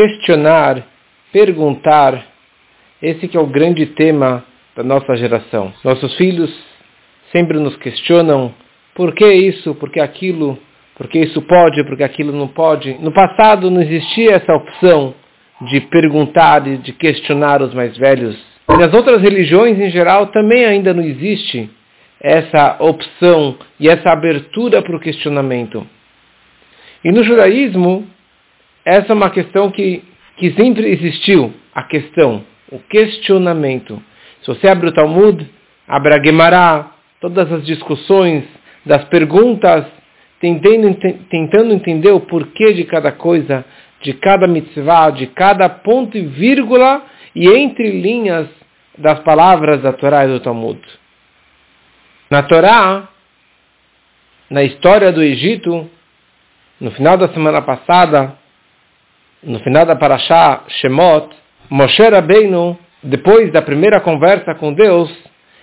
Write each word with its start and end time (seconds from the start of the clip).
Questionar, 0.00 0.86
perguntar, 1.32 2.24
esse 3.02 3.26
que 3.26 3.36
é 3.36 3.40
o 3.40 3.48
grande 3.48 3.84
tema 3.84 4.44
da 4.76 4.84
nossa 4.84 5.16
geração. 5.16 5.72
Nossos 5.82 6.16
filhos 6.16 6.48
sempre 7.32 7.58
nos 7.58 7.76
questionam 7.78 8.54
por 8.94 9.12
que 9.12 9.26
isso, 9.26 9.74
por 9.74 9.90
que 9.90 9.98
aquilo, 9.98 10.56
por 10.94 11.08
que 11.08 11.18
isso 11.18 11.42
pode, 11.42 11.82
por 11.82 11.96
que 11.96 12.04
aquilo 12.04 12.30
não 12.30 12.46
pode. 12.46 12.96
No 13.00 13.10
passado 13.10 13.72
não 13.72 13.82
existia 13.82 14.36
essa 14.36 14.54
opção 14.54 15.14
de 15.62 15.80
perguntar 15.80 16.64
e 16.68 16.76
de 16.76 16.92
questionar 16.92 17.60
os 17.60 17.74
mais 17.74 17.98
velhos. 17.98 18.38
E 18.68 18.76
nas 18.76 18.94
outras 18.94 19.20
religiões 19.20 19.80
em 19.80 19.90
geral 19.90 20.28
também 20.28 20.64
ainda 20.64 20.94
não 20.94 21.02
existe 21.02 21.68
essa 22.20 22.76
opção 22.78 23.56
e 23.80 23.88
essa 23.88 24.12
abertura 24.12 24.80
para 24.80 24.94
o 24.94 25.00
questionamento. 25.00 25.84
E 27.04 27.10
no 27.10 27.24
judaísmo, 27.24 28.06
essa 28.88 29.12
é 29.12 29.14
uma 29.14 29.28
questão 29.28 29.70
que, 29.70 30.02
que 30.38 30.52
sempre 30.54 30.90
existiu, 30.90 31.52
a 31.74 31.82
questão, 31.82 32.42
o 32.72 32.78
questionamento. 32.78 34.02
Se 34.40 34.46
você 34.46 34.66
abre 34.66 34.88
o 34.88 34.92
Talmud, 34.92 35.46
abre 35.86 36.14
a 36.14 36.24
Gemara, 36.24 36.86
todas 37.20 37.52
as 37.52 37.66
discussões 37.66 38.44
das 38.86 39.04
perguntas, 39.04 39.84
tentando, 40.40 40.94
tentando 41.28 41.74
entender 41.74 42.12
o 42.12 42.20
porquê 42.20 42.72
de 42.72 42.84
cada 42.84 43.12
coisa, 43.12 43.62
de 44.00 44.14
cada 44.14 44.46
mitzvah, 44.46 45.10
de 45.10 45.26
cada 45.26 45.68
ponto 45.68 46.16
e 46.16 46.22
vírgula 46.22 47.02
e 47.34 47.46
entre 47.46 48.00
linhas 48.00 48.48
das 48.96 49.20
palavras 49.20 49.82
da 49.82 49.92
Torá 49.92 50.24
e 50.24 50.28
do 50.28 50.40
Talmud. 50.40 50.80
Na 52.30 52.42
Torá, 52.42 53.06
na 54.48 54.62
história 54.62 55.12
do 55.12 55.22
Egito, 55.22 55.90
no 56.80 56.90
final 56.92 57.18
da 57.18 57.28
semana 57.28 57.60
passada, 57.60 58.38
no 59.42 59.58
final 59.60 59.86
da 59.86 59.96
Parashá 59.96 60.64
Shemot, 60.68 61.28
Moshe 61.70 62.02
Rabbeinu, 62.02 62.78
depois 63.02 63.52
da 63.52 63.62
primeira 63.62 64.00
conversa 64.00 64.54
com 64.54 64.72
Deus, 64.72 65.10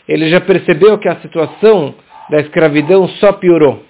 ele 0.08 0.30
já 0.30 0.40
percebeu 0.40 0.98
que 0.98 1.10
a 1.10 1.18
situação 1.18 1.96
da 2.30 2.38
escravidão 2.38 3.08
só 3.20 3.34
piorou. 3.34 3.84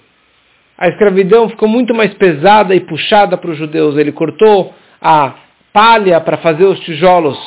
A 0.78 0.88
escravidão 0.88 1.50
ficou 1.50 1.70
muito 1.70 1.94
mais 1.94 2.14
pesada 2.16 2.76
e 2.76 2.82
puxada 2.82 3.38
para 3.38 3.52
os 3.52 3.58
judeus. 3.58 3.98
Ele 3.98 4.12
cortou 4.12 4.74
a 5.02 5.34
palha 5.72 6.20
para 6.20 6.38
fazer 6.38 6.66
os 6.66 6.80
tijolos. 6.82 7.38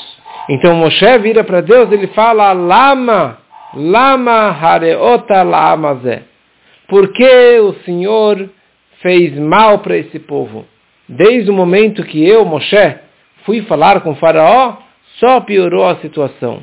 Então 0.49 0.75
Moshe 0.77 1.19
vira 1.19 1.45
para 1.45 1.61
Deus 1.61 1.91
e 1.91 1.95
ele 1.95 2.07
fala, 2.09 2.53
Lama, 2.53 3.39
Lama 3.75 4.49
hareota 4.51 5.43
lamazé. 5.43 6.23
Por 6.89 7.12
que 7.12 7.59
o 7.61 7.75
Senhor 7.84 8.49
fez 9.03 9.39
mal 9.39 9.81
para 9.81 9.97
esse 9.97 10.19
povo? 10.19 10.65
Desde 11.09 11.51
o 11.51 11.55
momento 11.55 12.05
que 12.05 12.27
eu, 12.27 12.45
Moshe, 12.45 12.97
fui 13.45 13.62
falar 13.62 14.01
com 14.01 14.14
faraó, 14.17 14.77
só 15.19 15.41
piorou 15.41 15.87
a 15.87 15.97
situação. 15.97 16.62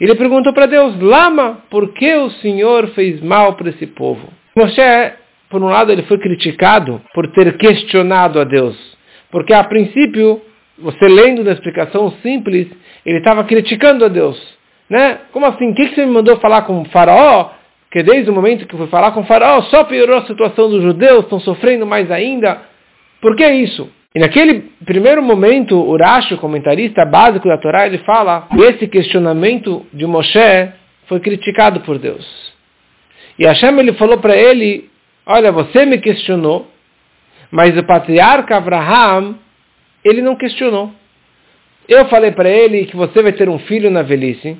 Ele 0.00 0.14
perguntou 0.14 0.52
para 0.52 0.66
Deus, 0.66 0.98
Lama, 1.00 1.62
por 1.70 1.92
que 1.92 2.14
o 2.16 2.30
Senhor 2.30 2.88
fez 2.88 3.20
mal 3.20 3.54
para 3.54 3.70
esse 3.70 3.86
povo? 3.86 4.28
Moshe, 4.56 5.12
por 5.48 5.62
um 5.62 5.66
lado, 5.66 5.92
ele 5.92 6.02
foi 6.02 6.18
criticado 6.18 7.00
por 7.14 7.30
ter 7.32 7.56
questionado 7.56 8.40
a 8.40 8.44
Deus. 8.44 8.76
Porque 9.30 9.54
a 9.54 9.64
princípio, 9.64 10.40
você 10.78 11.08
lendo 11.08 11.44
na 11.44 11.52
explicação 11.52 12.12
simples, 12.22 12.68
ele 13.04 13.18
estava 13.18 13.44
criticando 13.44 14.04
a 14.04 14.08
Deus. 14.08 14.36
Né? 14.88 15.18
Como 15.32 15.46
assim? 15.46 15.70
O 15.70 15.74
que, 15.74 15.88
que 15.88 15.94
você 15.94 16.06
me 16.06 16.12
mandou 16.12 16.36
falar 16.38 16.62
com 16.62 16.80
o 16.80 16.84
faraó? 16.86 17.50
Que 17.90 18.02
desde 18.02 18.30
o 18.30 18.34
momento 18.34 18.66
que 18.66 18.74
eu 18.74 18.78
fui 18.78 18.88
falar 18.88 19.12
com 19.12 19.20
o 19.20 19.26
faraó, 19.26 19.62
só 19.62 19.84
piorou 19.84 20.18
a 20.18 20.26
situação 20.26 20.68
dos 20.68 20.82
judeus, 20.82 21.24
estão 21.24 21.40
sofrendo 21.40 21.86
mais 21.86 22.10
ainda. 22.10 22.60
Por 23.20 23.36
que 23.36 23.46
isso? 23.46 23.90
E 24.14 24.18
naquele 24.18 24.70
primeiro 24.84 25.22
momento, 25.22 25.76
o 25.76 25.96
Rashi, 25.96 26.34
o 26.34 26.38
comentarista 26.38 27.04
básico 27.04 27.46
da 27.46 27.58
Torá, 27.58 27.86
ele 27.86 27.98
fala 27.98 28.48
que 28.50 28.60
esse 28.62 28.86
questionamento 28.88 29.86
de 29.92 30.06
Moshe 30.06 30.72
foi 31.06 31.20
criticado 31.20 31.80
por 31.80 31.98
Deus. 31.98 32.52
E 33.38 33.46
Hashem 33.46 33.78
ele 33.78 33.92
falou 33.94 34.18
para 34.18 34.36
ele, 34.36 34.90
olha, 35.26 35.52
você 35.52 35.86
me 35.86 35.98
questionou, 35.98 36.68
mas 37.50 37.76
o 37.76 37.84
patriarca 37.84 38.56
Abraham, 38.56 39.36
ele 40.04 40.22
não 40.22 40.36
questionou. 40.36 40.92
Eu 41.88 42.06
falei 42.06 42.32
para 42.32 42.50
ele 42.50 42.86
que 42.86 42.96
você 42.96 43.22
vai 43.22 43.32
ter 43.32 43.48
um 43.48 43.58
filho 43.60 43.90
na 43.90 44.02
velhice. 44.02 44.56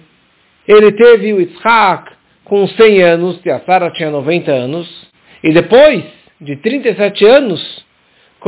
Ele 0.66 0.92
teve 0.92 1.32
o 1.32 1.40
Isaac 1.40 2.12
com 2.44 2.66
100 2.66 3.02
anos, 3.02 3.40
e 3.44 3.50
a 3.50 3.60
Sara 3.60 3.90
tinha 3.90 4.10
90 4.10 4.50
anos. 4.50 5.08
E 5.42 5.52
depois 5.52 6.04
de 6.40 6.56
37 6.56 7.26
anos, 7.26 7.84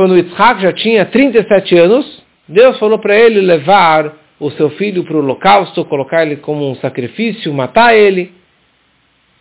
quando 0.01 0.17
Isaac 0.17 0.63
já 0.63 0.73
tinha 0.73 1.05
37 1.05 1.77
anos, 1.77 2.23
Deus 2.47 2.79
falou 2.79 2.97
para 2.97 3.15
ele 3.15 3.39
levar 3.39 4.17
o 4.39 4.49
seu 4.49 4.71
filho 4.71 5.03
para 5.03 5.15
o 5.15 5.19
holocausto, 5.19 5.85
colocar 5.85 6.23
ele 6.23 6.37
como 6.37 6.67
um 6.71 6.73
sacrifício, 6.77 7.53
matar 7.53 7.95
ele. 7.95 8.33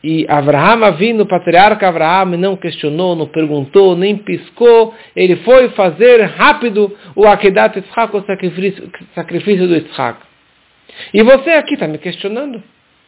E 0.04 0.26
Abraham 0.28 0.93
vindo, 0.99 1.22
o 1.22 1.26
patriarca 1.26 1.88
Abraham, 1.88 2.37
não 2.37 2.56
questionou, 2.56 3.16
não 3.16 3.26
perguntou, 3.26 3.97
nem 3.97 4.19
piscou. 4.19 4.93
Ele 5.16 5.37
foi 5.37 5.70
fazer 5.70 6.20
rápido 6.25 6.94
o 7.16 7.26
Akedat 7.26 7.78
Yitzhak, 7.78 8.15
o 8.15 8.22
sacrifício, 8.26 8.91
sacrifício 9.15 9.66
do 9.66 9.75
Yitzhak. 9.76 10.19
E 11.15 11.22
você 11.22 11.53
aqui 11.53 11.72
está 11.72 11.88
me 11.88 11.97
questionando. 11.97 12.62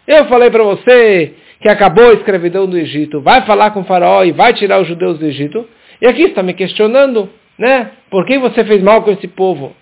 Eu 0.08 0.24
falei 0.24 0.50
para 0.50 0.62
você 0.62 1.34
que 1.60 1.68
acabou 1.68 2.12
a 2.12 2.14
escravidão 2.14 2.66
do 2.66 2.78
Egito, 2.78 3.20
vai 3.20 3.44
falar 3.44 3.72
com 3.72 3.80
o 3.80 3.84
faraó 3.84 4.24
e 4.24 4.32
vai 4.32 4.54
tirar 4.54 4.80
os 4.80 4.88
judeus 4.88 5.18
do 5.18 5.26
Egito. 5.26 5.68
E 6.00 6.06
aqui 6.06 6.22
está 6.22 6.42
me 6.42 6.54
questionando, 6.54 7.28
né? 7.58 7.92
Por 8.10 8.24
que 8.26 8.38
você 8.38 8.64
fez 8.64 8.82
mal 8.82 9.02
com 9.02 9.10
esse 9.10 9.28
povo? 9.28 9.74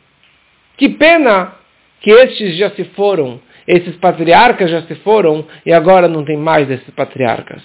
Que 0.76 0.88
pena 0.88 1.53
que 2.00 2.10
estes 2.10 2.56
já 2.56 2.70
se 2.70 2.84
foram, 2.97 3.41
esses 3.66 3.97
patriarcas 3.97 4.70
já 4.70 4.82
se 4.82 4.94
foram 4.97 5.44
e 5.64 5.72
agora 5.72 6.09
não 6.09 6.25
tem 6.25 6.36
mais 6.36 6.70
esses 6.70 6.91
patriarcas. 6.91 7.62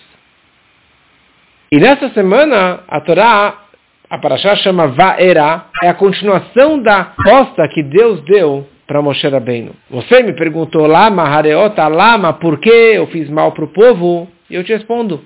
E 1.72 1.78
nessa 1.78 2.10
semana, 2.10 2.84
a 2.88 3.02
Torá, 3.02 3.66
a 4.10 4.18
Parashá 4.20 4.56
chama 4.58 4.88
Vaera, 4.88 5.66
é 5.84 5.90
a 5.90 5.94
continuação 5.94 6.82
da 6.82 7.14
posta 7.24 7.68
que 7.70 7.82
Deus 7.82 8.22
deu 8.22 8.68
para 8.86 9.02
Moshe 9.02 9.28
Rabbeinu. 9.28 9.76
Você 9.90 10.22
me 10.22 10.34
perguntou, 10.34 10.86
Lama, 10.86 11.24
Hareota, 11.24 11.88
Lama, 11.88 12.34
por 12.34 12.60
que 12.60 12.70
eu 12.70 13.08
fiz 13.08 13.30
mal 13.30 13.52
para 13.52 13.66
o 13.66 13.74
povo? 13.74 14.30
E 14.50 14.56
eu 14.56 14.64
te 14.64 14.74
respondo, 14.74 15.24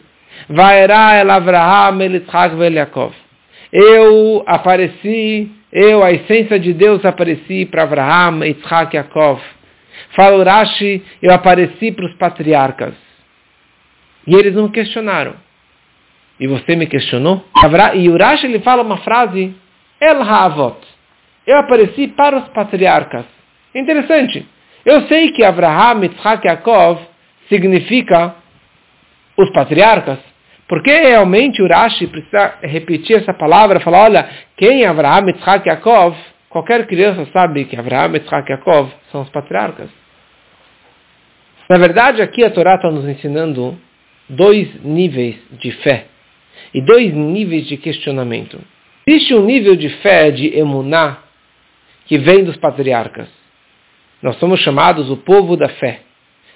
Vaera 0.47 1.19
el 1.19 1.29
Avraham 1.29 2.01
el 2.01 2.13
Yitzhak 2.13 2.55
vel 2.55 2.73
Yaakov. 2.73 3.28
Eu 3.71 4.43
apareci, 4.47 5.51
eu, 5.71 6.03
a 6.03 6.11
essência 6.11 6.59
de 6.59 6.73
Deus, 6.73 7.05
apareci 7.05 7.65
para 7.65 7.83
Avraham, 7.83 8.43
Yitzhak 8.43 8.95
Yaakov. 8.95 9.39
Fala 10.15 10.43
Rashi, 10.43 11.03
eu 11.21 11.31
apareci 11.31 11.91
para 11.91 12.05
os 12.05 12.13
patriarcas. 12.15 12.93
E 14.25 14.33
eles 14.33 14.55
não 14.55 14.69
questionaram. 14.69 15.35
E 16.39 16.47
você 16.47 16.75
me 16.75 16.87
questionou? 16.87 17.45
E 17.95 18.09
o 18.09 18.17
Rashi 18.17 18.47
ele 18.47 18.59
fala 18.59 18.81
uma 18.81 18.97
frase, 18.97 19.53
El 19.99 20.21
Havot. 20.21 20.79
Eu 21.45 21.57
apareci 21.57 22.07
para 22.07 22.37
os 22.37 22.47
patriarcas. 22.49 23.25
Interessante. 23.75 24.47
Eu 24.85 25.07
sei 25.07 25.31
que 25.31 25.43
Abraham, 25.43 26.03
Yitzhak 26.03 26.47
Yaakov 26.47 26.99
significa 27.49 28.35
os 29.37 29.49
patriarcas, 29.51 30.19
por 30.69 30.83
que 30.83 30.91
realmente 30.91 31.63
o 31.63 31.67
Rashi 31.67 32.05
precisa 32.05 32.59
repetir 32.61 33.17
essa 33.17 33.33
palavra, 33.33 33.79
falar, 33.79 34.03
olha, 34.03 34.29
quem 34.55 34.83
é 34.83 34.87
Abraham, 34.87 35.25
Yitzhak 35.29 35.67
Yaakov, 35.67 36.15
qualquer 36.47 36.85
criança 36.85 37.27
sabe 37.33 37.65
que 37.65 37.75
Abraham, 37.75 38.13
Yitzhak 38.13 38.51
Yaakov 38.51 38.91
são 39.11 39.21
os 39.21 39.29
patriarcas. 39.29 39.89
Na 41.67 41.79
verdade, 41.79 42.21
aqui 42.21 42.43
a 42.43 42.51
Torá 42.51 42.75
está 42.75 42.91
nos 42.91 43.03
ensinando 43.05 43.79
dois 44.29 44.69
níveis 44.83 45.37
de 45.53 45.71
fé 45.71 46.05
e 46.71 46.81
dois 46.81 47.15
níveis 47.15 47.65
de 47.65 47.75
questionamento. 47.75 48.61
Existe 49.07 49.33
um 49.33 49.43
nível 49.43 49.75
de 49.75 49.89
fé, 49.89 50.29
de 50.29 50.55
emuná, 50.55 51.17
que 52.05 52.19
vem 52.19 52.43
dos 52.43 52.57
patriarcas. 52.57 53.27
Nós 54.21 54.35
somos 54.37 54.59
chamados 54.59 55.09
o 55.09 55.17
povo 55.17 55.57
da 55.57 55.69
fé. 55.69 56.01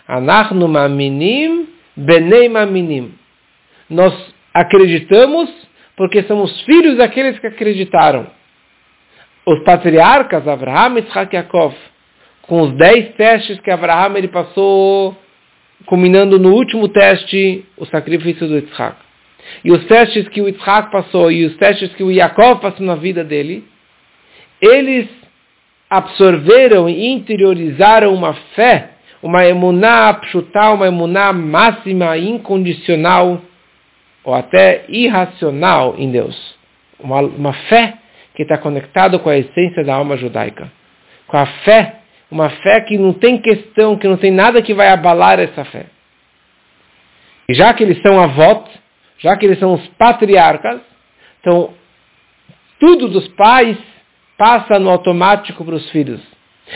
Anachnu 0.08 0.68
maminim 0.68 1.68
benei 1.98 2.48
maminim. 2.48 3.23
Nós 3.90 4.14
acreditamos 4.54 5.50
porque 5.96 6.24
somos 6.24 6.62
filhos 6.62 6.98
daqueles 6.98 7.40
que 7.40 7.48
acreditaram. 7.48 8.28
Os 9.46 9.60
patriarcas, 9.64 10.48
Abraham, 10.48 11.00
Isaac 11.00 11.36
e 11.36 11.38
Yaakov, 11.38 11.76
com 12.44 12.62
os 12.62 12.74
dez 12.76 13.14
testes 13.16 13.60
que 13.60 13.72
Abraham 13.72 14.18
ele 14.18 14.28
passou, 14.30 15.16
culminando 15.86 16.40
no 16.40 16.54
último 16.54 16.88
teste, 16.88 17.66
o 17.78 17.86
sacrifício 17.86 18.48
do 18.48 18.58
Isaac. 18.58 18.98
E 19.64 19.72
os 19.72 19.86
testes 19.86 20.28
que 20.30 20.42
o 20.42 20.48
Isaac 20.48 20.92
passou 20.92 21.32
e 21.32 21.46
os 21.46 21.56
testes 21.58 21.94
que 21.94 22.04
o 22.04 22.12
Yaakov 22.12 22.62
passou 22.62 22.86
na 22.86 22.96
vida 22.96 23.24
dele, 23.24 23.66
eles 24.62 25.08
absorveram 25.90 26.90
e 26.90 27.08
interiorizaram 27.08 28.14
uma 28.14 28.34
fé, 28.56 28.92
uma 29.22 29.46
emuná 29.46 30.14
pshutal, 30.16 30.76
uma 30.76 30.88
emuná 30.88 31.32
máxima, 31.32 32.18
incondicional, 32.18 33.42
ou 34.24 34.34
até 34.34 34.86
irracional 34.88 35.96
em 35.98 36.12
Deus. 36.12 36.56
Uma, 37.00 37.22
uma 37.22 37.54
fé 37.54 37.96
que 38.36 38.44
está 38.44 38.58
conectado 38.58 39.20
com 39.20 39.30
a 39.30 39.38
essência 39.38 39.84
da 39.84 39.96
alma 39.96 40.18
judaica. 40.18 40.72
Com 41.28 41.38
a 41.38 41.46
fé, 41.46 42.00
uma 42.32 42.50
fé 42.50 42.82
que 42.82 42.98
não 42.98 43.14
tem 43.14 43.38
questão, 43.38 43.98
que 43.98 44.08
não 44.08 44.18
tem 44.18 44.32
nada 44.32 44.62
que 44.62 44.74
vai 44.74 44.88
abalar 44.88 45.40
essa 45.40 45.66
fé. 45.66 45.86
E 47.48 47.54
já 47.54 47.74
que 47.74 47.84
eles 47.84 48.02
são 48.02 48.20
avós, 48.20 48.70
já 49.20 49.36
que 49.38 49.46
eles 49.46 49.60
são 49.60 49.74
os 49.74 49.88
patriarcas, 49.90 50.82
então 51.40 51.74
tudo 52.80 53.10
dos 53.10 53.28
pais 53.30 53.78
passa 54.38 54.80
no 54.80 54.90
automático 54.90 55.64
para 55.64 55.76
os 55.76 55.90
filhos. 55.92 56.22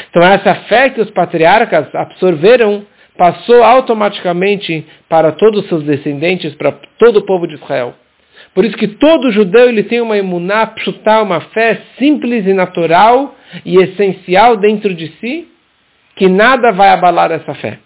Então 0.09 0.21
essa 0.21 0.55
fé 0.65 0.89
que 0.89 1.01
os 1.01 1.09
patriarcas 1.11 1.93
absorveram 1.95 2.85
passou 3.17 3.63
automaticamente 3.63 4.85
para 5.09 5.31
todos 5.31 5.63
os 5.63 5.69
seus 5.69 5.83
descendentes, 5.83 6.53
para 6.55 6.71
todo 6.99 7.17
o 7.17 7.25
povo 7.25 7.47
de 7.47 7.55
Israel. 7.55 7.95
Por 8.53 8.63
isso 8.63 8.77
que 8.77 8.87
todo 8.87 9.31
judeu 9.31 9.67
ele 9.67 9.83
tem 9.83 10.01
uma 10.01 10.15
chutar 10.77 11.23
uma 11.23 11.41
fé 11.41 11.81
simples 11.97 12.45
e 12.45 12.53
natural 12.53 13.35
e 13.65 13.77
essencial 13.77 14.57
dentro 14.57 14.93
de 14.93 15.07
si, 15.19 15.47
que 16.15 16.27
nada 16.27 16.71
vai 16.71 16.89
abalar 16.89 17.31
essa 17.31 17.53
fé. 17.55 17.79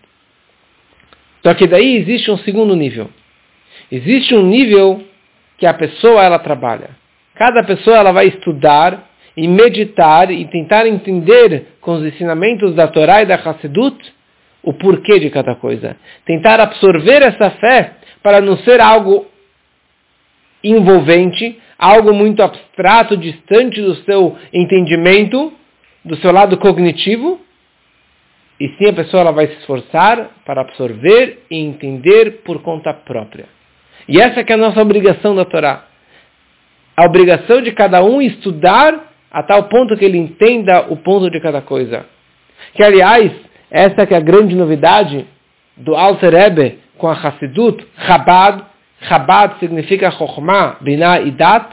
Só 1.44 1.54
que 1.54 1.68
daí 1.68 1.98
existe 1.98 2.30
um 2.30 2.38
segundo 2.38 2.76
nível. 2.76 3.10
Existe 3.92 4.36
um 4.36 4.46
nível 4.46 5.04
que 5.58 5.66
a 5.66 5.74
pessoa 5.74 6.24
ela 6.24 6.40
trabalha. 6.40 6.92
Cada 7.36 7.64
pessoa 7.64 7.98
ela 7.98 8.12
vai 8.12 8.28
estudar 8.28 9.10
e 9.36 9.48
meditar 9.48 10.30
e 10.30 10.46
tentar 10.46 10.86
entender 10.86 11.78
com 11.82 11.94
os 11.94 12.04
ensinamentos 12.04 12.76
da 12.76 12.88
Torá 12.88 13.22
e 13.22 13.26
da 13.26 13.36
Hassedut 13.36 13.98
o 14.64 14.74
porquê 14.74 15.20
de 15.20 15.30
cada 15.30 15.56
coisa. 15.56 15.98
Tentar 16.26 16.60
absorver 16.60 17.22
essa 17.22 17.52
fé 17.52 17.94
para 18.22 18.42
não 18.42 18.58
ser 18.58 18.80
algo 18.80 19.26
envolvente, 20.64 21.60
algo 21.78 22.14
muito 22.14 22.44
abstrato, 22.44 23.18
distante 23.18 23.82
do 23.82 23.96
seu 24.04 24.38
entendimento, 24.54 25.52
do 26.06 26.16
seu 26.18 26.32
lado 26.32 26.58
cognitivo, 26.58 27.40
e 28.60 28.70
sim 28.78 28.90
a 28.90 28.94
pessoa 28.94 29.22
ela 29.22 29.32
vai 29.32 29.48
se 29.48 29.54
esforçar 29.58 30.30
para 30.46 30.62
absorver 30.62 31.40
e 31.50 31.58
entender 31.58 32.44
por 32.44 32.62
conta 32.62 32.94
própria. 32.94 33.46
E 34.08 34.22
essa 34.22 34.44
que 34.44 34.52
é 34.52 34.56
a 34.56 34.58
nossa 34.58 34.80
obrigação 34.80 35.36
da 35.36 35.46
Torá. 35.46 35.86
A 36.96 37.06
obrigação 37.06 37.62
de 37.62 37.72
cada 37.72 38.04
um 38.04 38.22
estudar 38.22 39.12
a 39.32 39.42
tal 39.42 39.64
ponto 39.64 39.96
que 39.98 40.06
ele 40.06 40.18
entenda 40.18 40.92
o 40.92 40.98
ponto 40.98 41.32
de 41.32 41.40
cada 41.40 41.62
coisa. 41.62 42.06
Que, 42.74 42.84
aliás, 42.84 43.32
essa 43.72 44.06
que 44.06 44.14
é 44.14 44.18
a 44.18 44.22
grande 44.22 44.54
novidade 44.54 45.26
do 45.78 45.96
Alter 45.96 46.34
Rebbe 46.34 46.80
com 46.98 47.08
a 47.08 47.14
Hassidut, 47.14 47.84
Chabad. 48.06 48.64
Chabad 49.08 49.58
significa 49.60 50.12
Chokhmah, 50.12 50.78
Binah 50.82 51.22
e 51.22 51.32
Dat. 51.32 51.68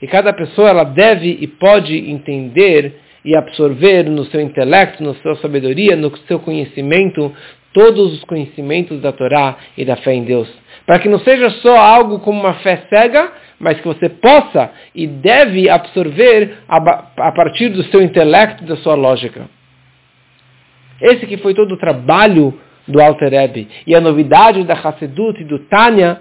E 0.00 0.06
cada 0.06 0.32
pessoa 0.32 0.70
ela 0.70 0.84
deve 0.84 1.38
e 1.40 1.46
pode 1.46 1.94
entender 2.10 2.98
e 3.24 3.36
absorver 3.36 4.04
no 4.04 4.24
seu 4.24 4.40
intelecto, 4.40 5.04
na 5.04 5.14
sua 5.14 5.36
sabedoria, 5.36 5.94
no 5.94 6.16
seu 6.26 6.40
conhecimento, 6.40 7.32
todos 7.72 8.14
os 8.14 8.24
conhecimentos 8.24 9.00
da 9.00 9.12
Torá 9.12 9.56
e 9.76 9.84
da 9.84 9.96
fé 9.96 10.14
em 10.14 10.24
Deus. 10.24 10.48
Para 10.84 10.98
que 10.98 11.08
não 11.08 11.20
seja 11.20 11.50
só 11.50 11.76
algo 11.76 12.18
como 12.20 12.40
uma 12.40 12.54
fé 12.54 12.82
cega, 12.88 13.30
mas 13.60 13.78
que 13.78 13.86
você 13.86 14.08
possa 14.08 14.72
e 14.92 15.06
deve 15.06 15.70
absorver 15.70 16.58
a, 16.66 16.80
partir 17.32 17.68
do 17.68 17.84
seu 17.84 18.02
intelecto 18.02 18.64
e 18.64 18.66
da 18.66 18.76
sua 18.78 18.94
lógica. 18.94 19.48
Esse 21.02 21.26
que 21.26 21.36
foi 21.38 21.52
todo 21.52 21.72
o 21.72 21.76
trabalho 21.76 22.58
do 22.86 23.00
Alter 23.00 23.30
Rebbe. 23.30 23.68
E 23.86 23.94
a 23.94 24.00
novidade 24.00 24.62
da 24.64 24.74
Hassedut 24.74 25.40
e 25.40 25.44
do 25.44 25.58
Tânia, 25.60 26.20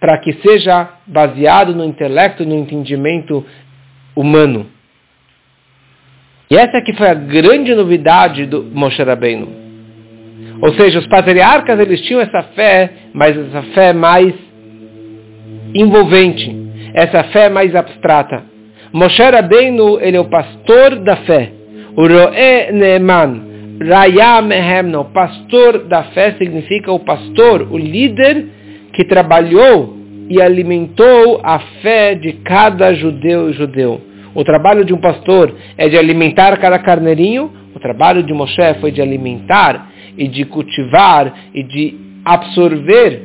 para 0.00 0.18
que 0.18 0.32
seja 0.42 0.88
baseado 1.06 1.74
no 1.74 1.84
intelecto 1.84 2.42
e 2.42 2.46
no 2.46 2.54
entendimento 2.54 3.44
humano. 4.16 4.66
E 6.50 6.56
essa 6.56 6.80
que 6.80 6.94
foi 6.94 7.08
a 7.08 7.14
grande 7.14 7.74
novidade 7.74 8.46
do 8.46 8.62
Moshe 8.62 9.02
Rabbeinu. 9.02 9.48
Ou 10.62 10.74
seja, 10.74 10.98
os 10.98 11.06
patriarcas 11.06 11.78
eles 11.78 12.00
tinham 12.02 12.20
essa 12.20 12.42
fé, 12.54 12.90
mas 13.12 13.36
essa 13.36 13.62
fé 13.74 13.92
mais 13.92 14.34
envolvente, 15.74 16.50
essa 16.94 17.24
fé 17.24 17.48
mais 17.48 17.74
abstrata. 17.74 18.42
Moshe 18.92 19.22
Rabbeinu, 19.22 20.00
ele 20.00 20.16
é 20.16 20.20
o 20.20 20.28
pastor 20.28 20.96
da 21.00 21.16
fé. 21.18 21.52
O 21.96 22.06
Roe 22.06 22.72
Neeman, 22.72 23.49
Raya 23.82 24.42
Mehemno, 24.42 25.06
pastor 25.06 25.86
da 25.88 26.04
fé 26.04 26.34
significa 26.36 26.92
o 26.92 27.00
pastor, 27.00 27.66
o 27.70 27.78
líder 27.78 28.46
que 28.92 29.04
trabalhou 29.04 29.96
e 30.28 30.40
alimentou 30.40 31.40
a 31.42 31.58
fé 31.80 32.14
de 32.14 32.34
cada 32.44 32.92
judeu 32.94 33.48
e 33.48 33.54
judeu. 33.54 34.00
O 34.34 34.44
trabalho 34.44 34.84
de 34.84 34.92
um 34.92 34.98
pastor 34.98 35.54
é 35.78 35.88
de 35.88 35.96
alimentar 35.96 36.58
cada 36.58 36.78
carneirinho, 36.78 37.50
o 37.74 37.80
trabalho 37.80 38.22
de 38.22 38.34
Moshe 38.34 38.74
foi 38.80 38.92
de 38.92 39.00
alimentar 39.00 39.90
e 40.16 40.28
de 40.28 40.44
cultivar 40.44 41.32
e 41.54 41.62
de 41.62 41.94
absorver 42.22 43.22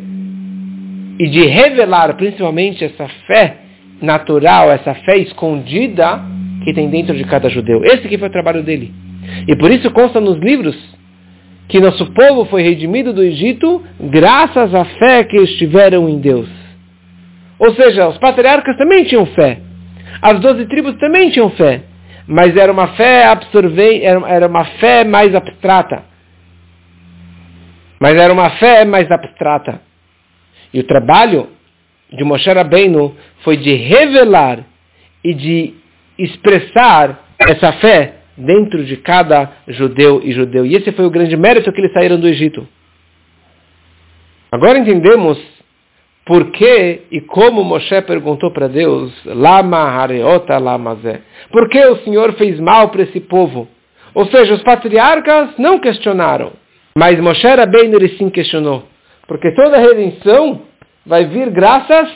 e 1.19 1.27
de 1.27 1.45
revelar 1.47 2.15
principalmente 2.15 2.83
essa 2.83 3.07
fé 3.27 3.57
natural, 4.01 4.71
essa 4.71 4.93
fé 4.93 5.17
escondida 5.17 6.21
que 6.63 6.73
tem 6.73 6.89
dentro 6.89 7.13
de 7.13 7.25
cada 7.25 7.49
judeu. 7.49 7.83
Esse 7.83 8.07
que 8.07 8.17
foi 8.17 8.29
o 8.29 8.31
trabalho 8.31 8.63
dele. 8.63 9.04
E 9.47 9.55
por 9.55 9.71
isso 9.71 9.91
consta 9.91 10.19
nos 10.19 10.37
livros 10.39 10.75
que 11.67 11.79
nosso 11.79 12.11
povo 12.13 12.45
foi 12.45 12.61
redimido 12.61 13.13
do 13.13 13.23
Egito 13.23 13.83
graças 13.99 14.73
à 14.73 14.85
fé 14.85 15.23
que 15.23 15.37
estiveram 15.37 16.07
em 16.07 16.19
Deus. 16.19 16.47
Ou 17.57 17.73
seja, 17.73 18.07
os 18.07 18.17
patriarcas 18.17 18.77
também 18.77 19.03
tinham 19.05 19.25
fé. 19.27 19.59
As 20.21 20.39
doze 20.39 20.65
tribos 20.67 20.95
também 20.97 21.31
tinham 21.31 21.49
fé. 21.51 21.83
Mas 22.27 22.55
era 22.55 22.71
uma 22.71 22.87
fé 22.89 23.25
absorvente, 23.25 24.03
era 24.03 24.47
uma 24.47 24.65
fé 24.79 25.03
mais 25.03 25.33
abstrata. 25.33 26.03
Mas 27.99 28.15
era 28.15 28.33
uma 28.33 28.49
fé 28.51 28.83
mais 28.85 29.09
abstrata. 29.09 29.81
E 30.73 30.79
o 30.79 30.83
trabalho 30.83 31.49
de 32.11 32.23
Moshe 32.23 32.51
Rabbeinu 32.51 33.15
foi 33.43 33.57
de 33.57 33.73
revelar 33.73 34.59
e 35.23 35.33
de 35.33 35.73
expressar 36.17 37.19
essa 37.39 37.73
fé 37.73 38.15
dentro 38.37 38.83
de 38.83 38.97
cada 38.97 39.51
judeu 39.67 40.21
e 40.23 40.31
judeu. 40.31 40.65
E 40.65 40.75
esse 40.75 40.91
foi 40.91 41.05
o 41.05 41.09
grande 41.09 41.35
mérito 41.37 41.71
que 41.71 41.79
eles 41.79 41.93
saíram 41.93 42.19
do 42.19 42.27
Egito. 42.27 42.67
Agora 44.51 44.77
entendemos 44.77 45.37
por 46.25 46.51
que 46.51 47.03
e 47.11 47.21
como 47.21 47.63
Moshe 47.63 48.01
perguntou 48.01 48.51
para 48.51 48.67
Deus, 48.67 49.13
Lama 49.25 49.77
Hareota 49.77 50.57
Lamazé. 50.57 51.21
Por 51.51 51.69
que 51.69 51.85
o 51.85 51.97
Senhor 51.97 52.33
fez 52.33 52.59
mal 52.59 52.89
para 52.89 53.03
esse 53.03 53.19
povo? 53.19 53.67
Ou 54.13 54.25
seja, 54.27 54.55
os 54.55 54.63
patriarcas 54.63 55.49
não 55.57 55.77
questionaram, 55.77 56.53
mas 56.97 57.19
Moshe 57.19 57.45
Rabbeinu 57.45 57.97
ele 57.97 58.17
sim 58.17 58.29
questionou. 58.29 58.83
Porque 59.27 59.51
toda 59.51 59.77
a 59.77 59.79
redenção 59.79 60.61
vai 61.05 61.25
vir 61.25 61.51
graças 61.51 62.09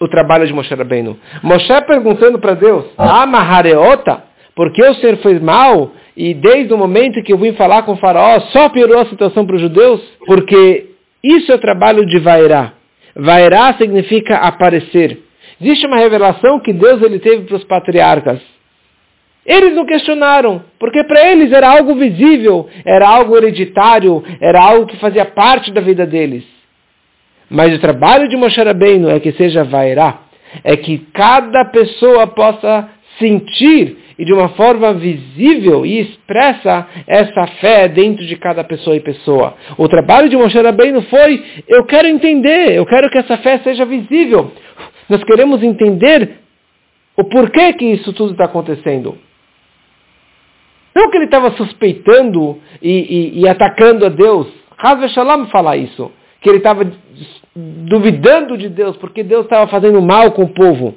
ao 0.00 0.08
trabalho 0.08 0.46
de 0.46 0.52
Moshe 0.52 0.74
Rabbeinu. 0.74 1.18
Moshe 1.42 1.80
perguntando 1.82 2.38
para 2.38 2.54
Deus, 2.54 2.86
Amahareota, 2.96 4.12
por 4.12 4.29
que 4.72 4.82
o 4.82 4.94
Senhor 4.96 5.16
fez 5.18 5.40
mal? 5.40 5.92
E 6.16 6.34
desde 6.34 6.74
o 6.74 6.76
momento 6.76 7.22
que 7.22 7.32
eu 7.32 7.38
vim 7.38 7.54
falar 7.54 7.82
com 7.82 7.92
o 7.92 7.96
faraó, 7.96 8.40
só 8.52 8.68
piorou 8.68 9.00
a 9.00 9.06
situação 9.06 9.46
para 9.46 9.56
os 9.56 9.62
judeus? 9.62 10.00
Porque 10.26 10.90
isso 11.22 11.50
é 11.50 11.54
o 11.54 11.60
trabalho 11.60 12.04
de 12.04 12.18
Vairá. 12.18 12.72
Vairá 13.16 13.74
significa 13.78 14.36
aparecer. 14.36 15.18
Existe 15.60 15.86
uma 15.86 15.96
revelação 15.96 16.60
que 16.60 16.72
Deus 16.72 17.00
ele 17.02 17.18
teve 17.18 17.44
para 17.44 17.56
os 17.56 17.64
patriarcas. 17.64 18.40
Eles 19.44 19.74
não 19.74 19.86
questionaram, 19.86 20.62
porque 20.78 21.02
para 21.04 21.30
eles 21.30 21.50
era 21.52 21.70
algo 21.70 21.94
visível, 21.94 22.68
era 22.84 23.08
algo 23.08 23.36
hereditário, 23.36 24.22
era 24.40 24.60
algo 24.60 24.86
que 24.86 24.98
fazia 24.98 25.24
parte 25.24 25.72
da 25.72 25.80
vida 25.80 26.06
deles. 26.06 26.44
Mas 27.48 27.74
o 27.74 27.80
trabalho 27.80 28.28
de 28.28 28.36
Moshe 28.36 28.62
Rabbeinu 28.62 29.08
é 29.08 29.18
que 29.18 29.32
seja 29.32 29.64
vairá, 29.64 30.20
é 30.62 30.76
que 30.76 30.98
cada 31.12 31.64
pessoa 31.64 32.26
possa 32.26 32.88
sentir 33.18 33.98
e 34.20 34.24
de 34.26 34.34
uma 34.34 34.50
forma 34.50 34.92
visível 34.92 35.86
e 35.86 35.98
expressa 35.98 36.86
essa 37.06 37.46
fé 37.58 37.88
dentro 37.88 38.26
de 38.26 38.36
cada 38.36 38.62
pessoa 38.62 38.94
e 38.94 39.00
pessoa. 39.00 39.54
O 39.78 39.88
trabalho 39.88 40.28
de 40.28 40.36
Moshe 40.36 40.60
Rabbeinu 40.60 41.00
foi, 41.04 41.42
eu 41.66 41.86
quero 41.86 42.06
entender, 42.06 42.76
eu 42.76 42.84
quero 42.84 43.08
que 43.08 43.16
essa 43.16 43.38
fé 43.38 43.60
seja 43.60 43.86
visível. 43.86 44.52
Nós 45.08 45.24
queremos 45.24 45.62
entender 45.62 46.36
o 47.16 47.24
porquê 47.24 47.72
que 47.72 47.86
isso 47.86 48.12
tudo 48.12 48.32
está 48.32 48.44
acontecendo. 48.44 49.16
Não 50.94 51.10
que 51.10 51.16
ele 51.16 51.24
estava 51.24 51.52
suspeitando 51.52 52.58
e, 52.82 52.90
e, 52.90 53.40
e, 53.40 53.48
atacando 53.48 54.04
a 54.04 54.10
Deus. 54.10 54.48
Hazve 54.76 55.08
Shalom 55.08 55.46
fala 55.46 55.78
isso. 55.78 56.12
Que 56.42 56.50
ele 56.50 56.58
estava 56.58 56.86
duvidando 57.56 58.58
de 58.58 58.68
Deus, 58.68 58.98
porque 58.98 59.22
Deus 59.22 59.44
estava 59.44 59.66
fazendo 59.66 60.02
mal 60.02 60.32
com 60.32 60.42
o 60.42 60.48
povo. 60.48 60.94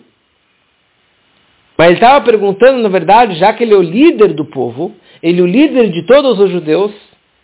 Mas 1.78 1.88
ele 1.88 1.96
estava 1.96 2.24
perguntando, 2.24 2.82
na 2.82 2.90
verdade, 2.90 3.36
já 3.36 3.54
que 3.54 3.64
ele 3.64 3.74
é 3.74 3.78
o 3.78 3.82
líder 3.82 4.34
do 4.34 4.46
povo, 4.46 4.94
ele 5.22 5.40
é 5.40 5.44
o 5.44 5.48
líder 5.48 5.90
de 5.90 6.04
todos 6.04 6.40
os 6.40 6.52
judeus, 6.52 6.92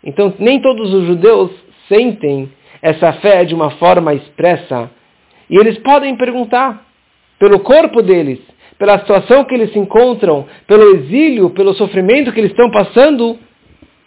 então 0.03 0.33
nem 0.39 0.59
todos 0.61 0.93
os 0.93 1.05
judeus 1.05 1.51
sentem 1.87 2.51
essa 2.81 3.13
fé 3.13 3.43
de 3.43 3.55
uma 3.55 3.71
forma 3.71 4.13
expressa. 4.13 4.91
E 5.49 5.57
eles 5.57 5.77
podem 5.79 6.15
perguntar 6.15 6.85
pelo 7.39 7.59
corpo 7.59 8.01
deles, 8.01 8.39
pela 8.77 8.99
situação 8.99 9.43
que 9.45 9.55
eles 9.55 9.73
se 9.73 9.79
encontram, 9.79 10.45
pelo 10.67 10.95
exílio, 10.95 11.49
pelo 11.49 11.73
sofrimento 11.73 12.31
que 12.31 12.39
eles 12.39 12.51
estão 12.51 12.69
passando, 12.69 13.37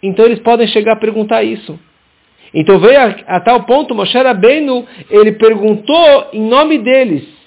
então 0.01 0.25
eles 0.25 0.39
podem 0.39 0.67
chegar 0.67 0.93
a 0.93 0.99
perguntar 0.99 1.43
isso. 1.43 1.77
Então 2.53 2.79
veio 2.79 2.99
a, 2.99 3.35
a 3.35 3.39
tal 3.41 3.63
ponto, 3.63 3.95
Moshe 3.95 4.17
Rabbeinu, 4.17 4.85
ele 5.09 5.33
perguntou 5.33 6.27
em 6.31 6.41
nome 6.41 6.77
deles. 6.77 7.42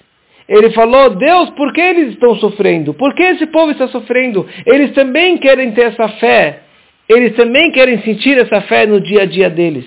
Ele 0.48 0.70
falou, 0.70 1.10
Deus, 1.10 1.50
por 1.50 1.72
que 1.72 1.80
eles 1.80 2.10
estão 2.10 2.36
sofrendo? 2.36 2.94
Por 2.94 3.14
que 3.14 3.22
esse 3.22 3.46
povo 3.46 3.72
está 3.72 3.88
sofrendo? 3.88 4.46
Eles 4.64 4.92
também 4.92 5.36
querem 5.38 5.72
ter 5.72 5.86
essa 5.86 6.08
fé. 6.20 6.60
Eles 7.08 7.34
também 7.34 7.70
querem 7.72 8.00
sentir 8.02 8.38
essa 8.38 8.60
fé 8.62 8.86
no 8.86 9.00
dia 9.00 9.22
a 9.22 9.26
dia 9.26 9.50
deles. 9.50 9.86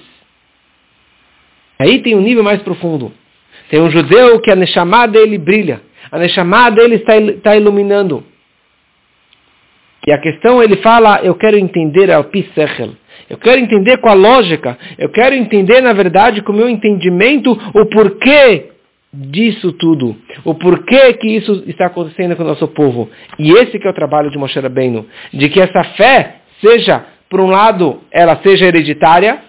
Aí 1.80 2.00
tem 2.00 2.16
um 2.16 2.22
nível 2.22 2.44
mais 2.44 2.62
profundo. 2.62 3.14
Tem 3.70 3.80
um 3.80 3.90
judeu 3.90 4.40
que 4.42 4.52
a 4.52 4.56
Neshama 4.56 5.08
dele 5.08 5.38
brilha. 5.38 5.82
A 6.12 6.20
Neshama 6.20 6.70
dele 6.72 6.96
está, 6.96 7.16
está 7.18 7.56
iluminando. 7.56 8.24
E 10.06 10.12
a 10.12 10.18
questão, 10.18 10.62
ele 10.62 10.78
fala, 10.78 11.22
eu 11.24 11.36
quero 11.36 11.58
entender 11.58 12.12
a 12.12 12.22
Pisechel. 12.24 12.92
Eu 13.30 13.38
quero 13.38 13.62
entender 13.62 13.98
com 13.98 14.10
a 14.10 14.14
lógica. 14.14 14.78
Eu 14.98 15.10
quero 15.10 15.36
entender, 15.36 15.82
na 15.82 15.94
verdade, 15.94 16.42
com 16.42 16.52
o 16.52 16.56
meu 16.56 16.70
entendimento, 16.70 17.52
o 17.52 17.86
porquê 17.86 18.72
disso 19.14 19.72
tudo. 19.74 20.16
O 20.46 20.54
porquê 20.54 21.14
que 21.14 21.28
isso 21.28 21.64
está 21.68 21.88
acontecendo 21.88 22.36
com 22.36 22.44
o 22.44 22.48
nosso 22.48 22.68
povo. 22.68 23.10
E 23.38 23.52
esse 23.52 23.80
que 23.80 23.88
é 23.88 23.90
o 23.90 23.96
trabalho 23.96 24.30
de 24.30 24.38
Moshe 24.38 24.60
Rabbeinu. 24.60 25.06
De 25.34 25.50
que 25.50 25.60
essa 25.60 25.84
fé 25.96 26.36
seja, 26.62 27.06
por 27.30 27.40
um 27.40 27.48
lado, 27.48 28.02
ela 28.12 28.40
seja 28.44 28.66
hereditária, 28.66 29.40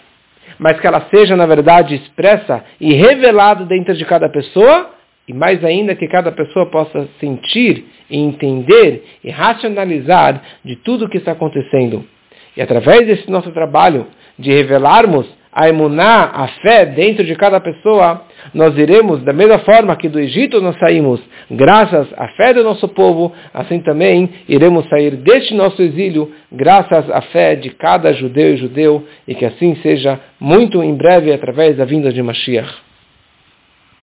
mas 0.58 0.78
que 0.78 0.86
ela 0.86 1.06
seja, 1.10 1.36
na 1.36 1.46
verdade, 1.46 1.94
expressa 1.94 2.64
e 2.80 2.92
revelada 2.92 3.64
dentro 3.64 3.94
de 3.94 4.04
cada 4.04 4.28
pessoa, 4.28 4.90
e 5.26 5.32
mais 5.32 5.64
ainda 5.64 5.94
que 5.94 6.08
cada 6.08 6.32
pessoa 6.32 6.66
possa 6.66 7.08
sentir 7.18 7.86
e 8.10 8.18
entender 8.18 9.04
e 9.22 9.30
racionalizar 9.30 10.42
de 10.64 10.76
tudo 10.76 11.04
o 11.04 11.08
que 11.08 11.18
está 11.18 11.32
acontecendo. 11.32 12.04
E 12.56 12.62
através 12.62 13.06
desse 13.06 13.30
nosso 13.30 13.50
trabalho 13.52 14.06
de 14.38 14.50
revelarmos 14.50 15.26
a 15.52 15.69
emuná, 15.69 16.30
a 16.33 16.49
fé 16.62 16.87
dentro 16.87 17.25
de 17.25 17.35
cada 17.35 17.61
pessoa, 17.61 18.23
nós 18.54 18.76
iremos, 18.78 19.23
da 19.23 19.33
mesma 19.33 19.59
forma 19.61 19.97
que 19.97 20.09
do 20.09 20.21
Egito 20.21 20.61
nós 20.61 20.78
saímos, 20.78 21.21
graças 21.50 22.07
à 22.16 22.28
fé 22.28 22.54
do 22.54 22.62
nosso 22.62 22.88
povo, 22.88 23.33
assim 23.52 23.80
também 23.80 24.30
iremos 24.49 24.88
sair 24.88 25.16
deste 25.16 25.54
nosso 25.54 25.83
exílio, 25.83 26.30
graças 26.52 27.11
à 27.11 27.21
fé 27.23 27.57
de 27.57 27.71
cada 27.71 28.12
judeu 28.12 28.54
e 28.54 28.57
judeu, 28.57 29.04
e 29.26 29.35
que 29.35 29.45
assim 29.45 29.75
seja 29.83 30.21
muito 30.38 30.83
em 30.83 30.95
breve 30.95 31.33
através 31.33 31.76
da 31.76 31.85
vinda 31.85 32.12
de 32.12 32.23
Mashiach. 32.23 32.89